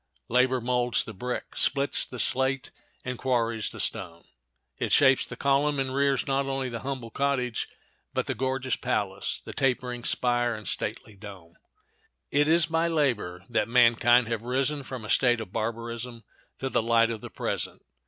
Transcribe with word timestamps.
Labor 0.29 0.59
molds 0.61 1.03
the 1.03 1.13
brick, 1.13 1.55
splits 1.55 2.07
the 2.07 2.17
slate, 2.17 2.71
and 3.05 3.19
quarries 3.19 3.69
the 3.69 3.79
stone. 3.79 4.23
It 4.79 4.91
shapes 4.91 5.27
the 5.27 5.35
column 5.35 5.77
and 5.79 5.93
rears 5.93 6.25
not 6.25 6.47
only 6.47 6.69
the 6.69 6.79
humble 6.79 7.11
cottage 7.11 7.67
but 8.11 8.25
the 8.25 8.33
gorgeous 8.33 8.75
palace, 8.75 9.41
the 9.45 9.53
tapering 9.53 10.03
spire 10.03 10.55
and 10.55 10.67
stately 10.67 11.13
dome. 11.15 11.53
It 12.31 12.47
is 12.47 12.65
by 12.65 12.87
labor 12.87 13.45
that 13.47 13.67
mankind 13.69 14.27
have 14.27 14.41
risen 14.41 14.81
from 14.81 15.05
a 15.05 15.07
state 15.07 15.39
of 15.39 15.53
barbarism 15.53 16.23
to 16.57 16.69
the 16.69 16.81
light 16.81 17.11
of 17.11 17.21
the 17.21 17.29
present. 17.29 17.83